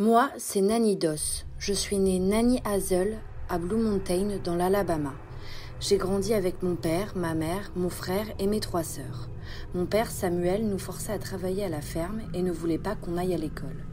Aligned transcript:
Moi, 0.00 0.30
c'est 0.38 0.60
Nanny 0.60 0.94
Doss. 0.94 1.44
Je 1.58 1.72
suis 1.72 1.98
née 1.98 2.20
Nanny 2.20 2.60
Hazel 2.64 3.18
à 3.48 3.58
Blue 3.58 3.82
Mountain, 3.82 4.38
dans 4.44 4.54
l'Alabama. 4.54 5.12
J'ai 5.80 5.96
grandi 5.96 6.34
avec 6.34 6.62
mon 6.62 6.76
père, 6.76 7.14
ma 7.16 7.34
mère, 7.34 7.72
mon 7.74 7.90
frère 7.90 8.26
et 8.38 8.46
mes 8.46 8.60
trois 8.60 8.84
sœurs. 8.84 9.28
Mon 9.74 9.86
père, 9.86 10.08
Samuel, 10.08 10.68
nous 10.68 10.78
forçait 10.78 11.10
à 11.10 11.18
travailler 11.18 11.64
à 11.64 11.68
la 11.68 11.80
ferme 11.80 12.20
et 12.32 12.42
ne 12.42 12.52
voulait 12.52 12.78
pas 12.78 12.94
qu'on 12.94 13.16
aille 13.16 13.34
à 13.34 13.38
l'école. 13.38 13.84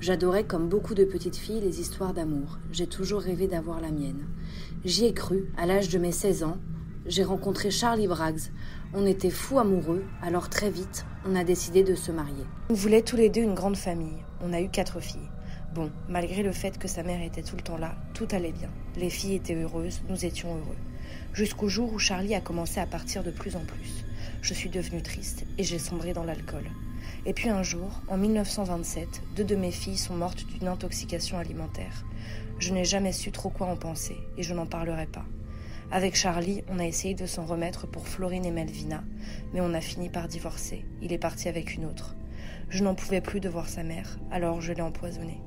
J'adorais, 0.00 0.44
comme 0.44 0.68
beaucoup 0.68 0.92
de 0.92 1.06
petites 1.06 1.36
filles, 1.36 1.62
les 1.62 1.80
histoires 1.80 2.12
d'amour. 2.12 2.58
J'ai 2.70 2.86
toujours 2.86 3.22
rêvé 3.22 3.48
d'avoir 3.48 3.80
la 3.80 3.90
mienne. 3.90 4.26
J'y 4.84 5.06
ai 5.06 5.14
cru, 5.14 5.50
à 5.56 5.64
l'âge 5.64 5.88
de 5.88 5.98
mes 5.98 6.12
16 6.12 6.44
ans. 6.44 6.58
J'ai 7.06 7.24
rencontré 7.24 7.70
Charlie 7.70 8.06
Braggs. 8.06 8.50
On 8.92 9.06
était 9.06 9.30
fous 9.30 9.58
amoureux, 9.58 10.04
alors 10.20 10.50
très 10.50 10.68
vite, 10.68 11.06
on 11.26 11.34
a 11.34 11.42
décidé 11.42 11.82
de 11.82 11.94
se 11.94 12.12
marier. 12.12 12.44
On 12.68 12.74
voulait 12.74 13.00
tous 13.00 13.16
les 13.16 13.30
deux 13.30 13.40
une 13.40 13.54
grande 13.54 13.78
famille. 13.78 14.22
On 14.42 14.52
a 14.52 14.60
eu 14.60 14.68
quatre 14.68 15.00
filles. 15.00 15.30
Bon, 15.74 15.90
malgré 16.08 16.44
le 16.44 16.52
fait 16.52 16.78
que 16.78 16.86
sa 16.86 17.02
mère 17.02 17.20
était 17.20 17.42
tout 17.42 17.56
le 17.56 17.62
temps 17.62 17.78
là, 17.78 17.96
tout 18.12 18.28
allait 18.30 18.52
bien. 18.52 18.70
Les 18.94 19.10
filles 19.10 19.34
étaient 19.34 19.56
heureuses, 19.60 20.02
nous 20.08 20.24
étions 20.24 20.54
heureux. 20.54 20.76
Jusqu'au 21.32 21.68
jour 21.68 21.92
où 21.92 21.98
Charlie 21.98 22.36
a 22.36 22.40
commencé 22.40 22.78
à 22.78 22.86
partir 22.86 23.24
de 23.24 23.32
plus 23.32 23.56
en 23.56 23.64
plus. 23.64 24.04
Je 24.40 24.54
suis 24.54 24.68
devenue 24.68 25.02
triste 25.02 25.44
et 25.58 25.64
j'ai 25.64 25.80
sombré 25.80 26.12
dans 26.12 26.22
l'alcool. 26.22 26.70
Et 27.26 27.32
puis 27.32 27.48
un 27.48 27.64
jour, 27.64 28.02
en 28.06 28.16
1927, 28.16 29.22
deux 29.34 29.42
de 29.42 29.56
mes 29.56 29.72
filles 29.72 29.98
sont 29.98 30.14
mortes 30.14 30.46
d'une 30.46 30.68
intoxication 30.68 31.38
alimentaire. 31.38 32.04
Je 32.60 32.72
n'ai 32.72 32.84
jamais 32.84 33.12
su 33.12 33.32
trop 33.32 33.50
quoi 33.50 33.66
en 33.66 33.76
penser 33.76 34.16
et 34.38 34.44
je 34.44 34.54
n'en 34.54 34.66
parlerai 34.66 35.06
pas. 35.06 35.24
Avec 35.90 36.14
Charlie, 36.14 36.62
on 36.68 36.78
a 36.78 36.86
essayé 36.86 37.14
de 37.14 37.26
s'en 37.26 37.46
remettre 37.46 37.88
pour 37.88 38.06
Florine 38.06 38.46
et 38.46 38.52
Melvina, 38.52 39.02
mais 39.52 39.60
on 39.60 39.74
a 39.74 39.80
fini 39.80 40.08
par 40.08 40.28
divorcer. 40.28 40.84
Il 41.02 41.12
est 41.12 41.18
parti 41.18 41.48
avec 41.48 41.74
une 41.74 41.84
autre. 41.84 42.14
Je 42.68 42.84
n'en 42.84 42.94
pouvais 42.94 43.20
plus 43.20 43.40
de 43.40 43.48
voir 43.48 43.68
sa 43.68 43.82
mère, 43.82 44.20
alors 44.30 44.60
je 44.60 44.72
l'ai 44.72 44.80
empoisonné. 44.80 45.40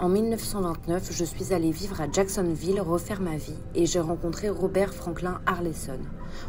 En 0.00 0.08
1929, 0.08 1.08
je 1.10 1.24
suis 1.24 1.52
allée 1.52 1.72
vivre 1.72 2.00
à 2.00 2.08
Jacksonville, 2.08 2.80
refaire 2.80 3.20
ma 3.20 3.36
vie, 3.36 3.58
et 3.74 3.84
j'ai 3.84 3.98
rencontré 3.98 4.48
Robert 4.48 4.94
Franklin 4.94 5.40
Harleson. 5.44 5.98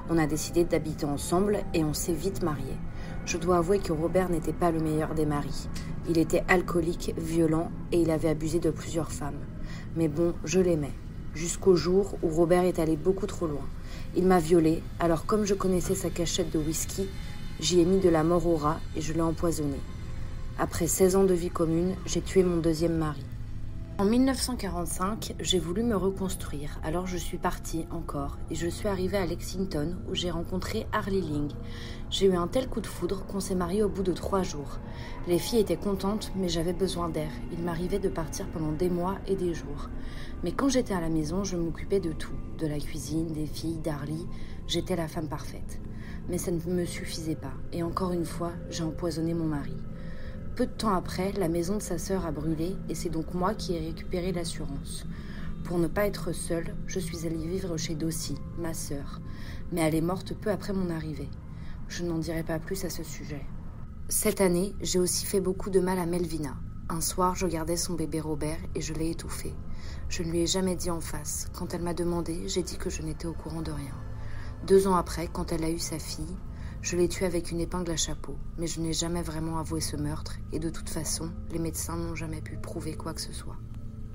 On 0.08 0.20
a 0.20 0.28
décidé 0.28 0.66
d'habiter 0.66 1.08
ensemble 1.08 1.58
et 1.74 1.84
on 1.84 1.96
s'est 1.96 2.14
vite 2.14 2.44
mariés. 2.44 2.78
Je 3.26 3.38
dois 3.38 3.58
avouer 3.58 3.80
que 3.80 3.92
Robert 3.92 4.30
n'était 4.30 4.54
pas 4.54 4.70
le 4.70 4.80
meilleur 4.80 5.16
des 5.16 5.26
maris. 5.26 5.68
Il 6.08 6.20
était 6.20 6.44
alcoolique, 6.48 7.16
violent 7.18 7.72
et 7.92 8.00
il 8.00 8.12
avait 8.12 8.30
abusé 8.30 8.60
de 8.60 8.70
plusieurs 8.70 9.12
femmes. 9.12 9.40
Mais 9.96 10.10
bon, 10.10 10.36
je 10.46 10.60
l'aimais. 10.60 10.94
Jusqu'au 11.34 11.76
jour 11.76 12.20
où 12.22 12.30
Robert 12.30 12.66
est 12.66 12.78
allé 12.78 12.98
beaucoup 12.98 13.26
trop 13.26 13.48
loin. 13.48 13.68
Il 14.16 14.28
m'a 14.28 14.38
violée, 14.38 14.84
alors 15.00 15.26
comme 15.26 15.46
je 15.46 15.56
connaissais 15.56 15.96
sa 15.96 16.12
cachette 16.12 16.54
de 16.54 16.60
whisky, 16.60 17.10
j'y 17.60 17.80
ai 17.80 17.86
mis 17.86 18.00
de 18.00 18.10
la 18.10 18.24
mort 18.24 18.46
au 18.46 18.58
rat 18.58 18.80
et 18.96 19.02
je 19.02 19.12
l'ai 19.12 19.22
empoisonné. 19.22 19.80
Après 20.60 20.86
16 20.86 21.16
ans 21.16 21.24
de 21.24 21.34
vie 21.34 21.50
commune, 21.50 21.96
j'ai 22.06 22.22
tué 22.22 22.44
mon 22.44 22.58
deuxième 22.58 22.96
mari. 22.96 23.26
En 24.00 24.06
1945, 24.06 25.36
j'ai 25.42 25.60
voulu 25.60 25.84
me 25.84 25.98
reconstruire, 25.98 26.80
alors 26.86 27.06
je 27.06 27.18
suis 27.18 27.38
partie 27.38 27.86
encore 27.92 28.38
et 28.50 28.56
je 28.56 28.70
suis 28.70 28.88
arrivée 28.88 29.18
à 29.18 29.26
Lexington 29.26 29.98
où 30.08 30.16
j'ai 30.16 30.32
rencontré 30.32 30.88
Harley 30.94 31.20
Ling. 31.20 31.52
J'ai 32.10 32.28
eu 32.28 32.34
un 32.34 32.48
tel 32.48 32.70
coup 32.70 32.80
de 32.80 32.88
foudre 32.88 33.26
qu'on 33.26 33.42
s'est 33.42 33.56
marié 33.56 33.84
au 33.84 33.90
bout 33.90 34.04
de 34.04 34.14
trois 34.14 34.42
jours. 34.42 34.80
Les 35.28 35.38
filles 35.38 35.60
étaient 35.60 35.76
contentes, 35.76 36.32
mais 36.38 36.48
j'avais 36.48 36.72
besoin 36.72 37.10
d'air. 37.10 37.30
Il 37.52 37.62
m'arrivait 37.62 38.00
de 38.00 38.08
partir 38.08 38.48
pendant 38.48 38.72
des 38.72 38.90
mois 38.90 39.18
et 39.28 39.36
des 39.36 39.54
jours. 39.54 39.90
Mais 40.46 40.54
quand 40.54 40.70
j'étais 40.70 40.94
à 40.94 41.02
la 41.02 41.10
maison, 41.10 41.44
je 41.44 41.58
m'occupais 41.58 42.00
de 42.00 42.14
tout, 42.14 42.38
de 42.58 42.68
la 42.68 42.80
cuisine, 42.80 43.34
des 43.34 43.48
filles, 43.48 43.80
d'Harley. 43.80 44.26
J'étais 44.66 44.96
la 44.96 45.10
femme 45.10 45.28
parfaite. 45.28 45.82
Mais 46.30 46.38
ça 46.38 46.52
ne 46.52 46.74
me 46.74 46.86
suffisait 46.86 47.36
pas, 47.36 47.54
et 47.74 47.84
encore 47.84 48.14
une 48.14 48.24
fois, 48.24 48.54
j'ai 48.70 48.84
empoisonné 48.84 49.34
mon 49.34 49.48
mari. 49.48 49.76
Peu 50.60 50.66
de 50.66 50.72
temps 50.72 50.94
après, 50.94 51.32
la 51.32 51.48
maison 51.48 51.78
de 51.78 51.82
sa 51.82 51.98
sœur 51.98 52.26
a 52.26 52.34
brûlé 52.34 52.76
et 52.90 52.94
c'est 52.94 53.08
donc 53.08 53.34
moi 53.34 53.54
qui 53.54 53.76
ai 53.76 53.80
récupéré 53.80 54.34
l'assurance. 54.34 55.06
Pour 55.64 55.80
ne 55.80 55.88
pas 55.88 56.06
être 56.06 56.34
seule, 56.34 56.76
je 56.86 57.00
suis 57.00 57.26
allée 57.26 57.48
vivre 57.48 57.78
chez 57.78 57.96
Dossie, 57.96 58.36
ma 58.58 58.74
sœur, 58.74 59.22
mais 59.72 59.80
elle 59.80 59.96
est 59.96 60.02
morte 60.02 60.34
peu 60.34 60.52
après 60.52 60.74
mon 60.74 60.90
arrivée. 60.90 61.30
Je 61.88 62.04
n'en 62.04 62.18
dirai 62.18 62.44
pas 62.44 62.60
plus 62.60 62.84
à 62.84 62.90
ce 62.90 63.04
sujet. 63.04 63.46
Cette 64.10 64.42
année, 64.42 64.76
j'ai 64.82 65.00
aussi 65.00 65.26
fait 65.26 65.40
beaucoup 65.40 65.70
de 65.70 65.80
mal 65.80 65.98
à 65.98 66.06
Melvina. 66.06 66.58
Un 66.90 67.00
soir, 67.00 67.36
je 67.36 67.48
gardais 67.48 67.78
son 67.78 67.94
bébé 67.94 68.20
Robert 68.20 68.60
et 68.76 68.82
je 68.82 68.94
l'ai 68.94 69.12
étouffé. 69.12 69.54
Je 70.10 70.24
ne 70.24 70.30
lui 70.30 70.42
ai 70.42 70.46
jamais 70.46 70.76
dit 70.76 70.92
en 70.92 71.00
face. 71.00 71.48
Quand 71.54 71.74
elle 71.74 71.84
m'a 71.84 71.94
demandé, 71.94 72.50
j'ai 72.50 72.64
dit 72.64 72.76
que 72.76 72.90
je 72.90 73.02
n'étais 73.02 73.28
au 73.28 73.34
courant 73.34 73.62
de 73.62 73.72
rien. 73.72 73.96
Deux 74.68 74.88
ans 74.88 74.96
après, 74.98 75.30
quand 75.32 75.54
elle 75.54 75.64
a 75.64 75.70
eu 75.70 75.80
sa 75.80 76.00
fille, 76.00 76.36
je 76.82 76.96
l'ai 76.96 77.10
tué 77.10 77.26
avec 77.26 77.52
une 77.52 77.60
épingle 77.60 77.92
à 77.92 77.98
chapeau, 77.98 78.36
mais 78.58 78.68
je 78.68 78.80
n'ai 78.80 78.94
jamais 78.94 79.22
vraiment 79.22 79.60
avoué 79.60 79.82
ce 79.82 79.98
meurtre, 79.98 80.38
et 80.54 80.60
de 80.60 80.70
toute 80.70 80.90
façon, 80.90 81.30
les 81.52 81.60
médecins 81.60 81.98
n'ont 81.98 82.16
jamais 82.16 82.42
pu 82.42 82.56
prouver 82.56 82.96
quoi 82.96 83.14
que 83.14 83.22
ce 83.22 83.34
soit. 83.34 83.58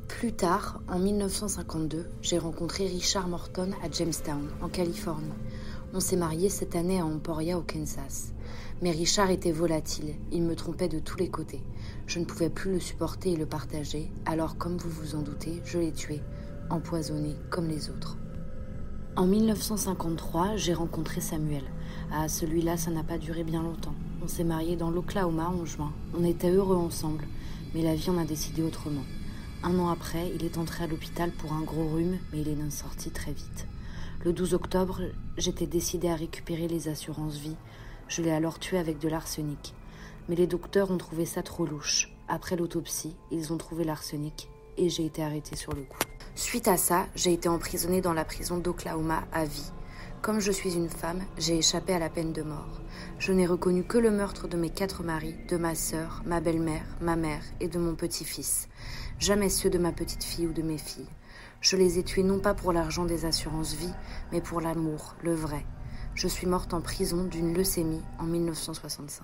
Plus 0.09 0.33
tard, 0.33 0.81
en 0.89 0.99
1952, 0.99 2.07
j'ai 2.23 2.39
rencontré 2.39 2.87
Richard 2.87 3.29
Morton 3.29 3.71
à 3.83 3.91
Jamestown, 3.91 4.49
en 4.63 4.69
Californie. 4.69 5.33
On 5.93 6.01
s'est 6.01 6.17
mariés 6.17 6.49
cette 6.49 6.77
année 6.77 7.01
à 7.01 7.07
Emporia, 7.07 7.59
au 7.59 7.63
Kansas. 7.63 8.33
Mais 8.83 8.91
Richard 8.91 9.31
était 9.31 9.53
volatile, 9.53 10.15
il 10.33 10.43
me 10.43 10.57
trompait 10.57 10.89
de 10.89 10.99
tous 10.99 11.19
les 11.19 11.31
côtés. 11.31 11.63
Je 12.07 12.19
ne 12.19 12.25
pouvais 12.25 12.51
plus 12.51 12.73
le 12.73 12.81
supporter 12.81 13.33
et 13.33 13.37
le 13.37 13.47
partager, 13.47 14.11
alors 14.25 14.57
comme 14.57 14.77
vous 14.77 14.91
vous 14.91 15.15
en 15.15 15.23
doutez, 15.23 15.61
je 15.65 15.79
l'ai 15.79 15.93
tué, 15.93 16.21
empoisonné 16.71 17.37
comme 17.51 17.69
les 17.69 17.91
autres. 17.91 18.19
En 19.17 19.27
1953, 19.27 20.57
j'ai 20.57 20.75
rencontré 20.75 21.21
Samuel. 21.21 21.63
Ah, 22.11 22.29
celui-là, 22.29 22.77
ça 22.77 22.91
n'a 22.91 23.05
pas 23.05 23.17
duré 23.17 23.45
bien 23.45 23.63
longtemps. 23.63 23.95
On 24.25 24.27
s'est 24.27 24.43
mariés 24.43 24.75
dans 24.75 24.91
l'Oklahoma 24.91 25.51
en 25.51 25.65
juin. 25.65 25.93
On 26.19 26.25
était 26.25 26.51
heureux 26.51 26.75
ensemble, 26.75 27.25
mais 27.75 27.83
la 27.83 27.95
vie 27.95 28.11
en 28.11 28.19
a 28.19 28.25
décidé 28.25 28.65
autrement. 28.65 29.05
Un 29.63 29.79
an 29.79 29.89
après, 29.89 30.33
il 30.35 30.45
est 30.45 30.59
entré 30.59 30.83
à 30.83 30.87
l'hôpital 30.89 31.31
pour 31.31 31.53
un 31.53 31.63
gros 31.63 31.87
rhume, 31.91 32.19
mais 32.33 32.41
il 32.41 32.49
est 32.49 32.71
sorti 32.71 33.13
très 33.13 33.31
vite. 33.31 33.69
Le 34.25 34.33
12 34.33 34.53
octobre, 34.55 35.01
j'étais 35.37 35.69
décidée 35.69 36.09
à 36.09 36.17
récupérer 36.17 36.67
les 36.67 36.89
assurances 36.89 37.37
vie. 37.37 37.57
Je 38.09 38.21
l'ai 38.21 38.33
alors 38.33 38.59
tué 38.59 38.79
avec 38.79 38.99
de 38.99 39.09
l'arsenic. 39.09 39.75
Mais 40.29 40.35
les 40.35 40.49
docteurs 40.49 40.91
ont 40.91 40.99
trouvé 40.99 41.25
ça 41.25 41.45
trop 41.45 41.67
louche. 41.67 42.11
Après 42.27 42.57
l'autopsie, 42.57 43.15
ils 43.31 43.53
ont 43.53 43.59
trouvé 43.59 43.85
l'arsenic 43.85 44.49
et 44.77 44.89
j'ai 44.89 45.05
été 45.07 45.23
arrêtée 45.23 45.55
sur 45.55 45.73
le 45.73 45.83
coup. 45.83 45.99
Suite 46.37 46.67
à 46.67 46.77
ça, 46.77 47.07
j'ai 47.15 47.33
été 47.33 47.49
emprisonnée 47.49 48.01
dans 48.01 48.13
la 48.13 48.25
prison 48.25 48.59
d'Oklahoma 48.59 49.23
à 49.33 49.45
vie. 49.45 49.71
Comme 50.21 50.41
je 50.41 50.51
suis 50.51 50.75
une 50.75 50.89
femme, 50.89 51.23
j'ai 51.39 51.59
échappé 51.59 51.95
à 51.95 52.01
la 52.01 52.09
peine 52.09 52.33
de 52.33 52.43
mort. 52.43 52.81
Je 53.21 53.33
n'ai 53.33 53.47
reconnu 53.47 53.85
que 53.85 53.99
le 53.99 54.11
meurtre 54.11 54.49
de 54.49 54.57
mes 54.57 54.71
quatre 54.71 55.05
maris, 55.05 55.37
de 55.49 55.57
ma 55.57 55.77
sœur, 55.77 56.23
ma 56.27 56.41
belle-mère, 56.41 56.87
ma 57.01 57.15
mère 57.15 57.45
et 57.61 57.69
de 57.69 57.79
mon 57.79 57.95
petit-fils. 57.95 58.69
Jamais 59.21 59.49
ceux 59.49 59.71
de 59.71 59.79
ma 59.79 59.93
petite 59.93 60.25
fille 60.25 60.49
ou 60.49 60.53
de 60.53 60.63
mes 60.63 60.79
filles. 60.79 61.09
Je 61.61 61.77
les 61.77 62.01
ai 62.01 62.03
tués 62.03 62.25
non 62.25 62.41
pas 62.41 62.55
pour 62.55 62.73
l'argent 62.73 63.05
des 63.05 63.27
assurances 63.27 63.75
vie, 63.75 63.95
mais 64.33 64.41
pour 64.41 64.61
l'amour, 64.61 65.15
le 65.23 65.35
vrai. 65.35 65.65
Je 66.17 66.27
suis 66.27 66.49
morte 66.49 66.75
en 66.75 66.81
prison 66.81 67.23
d'une 67.23 67.55
leucémie 67.55 68.03
en 68.19 68.25
1965. 68.25 69.23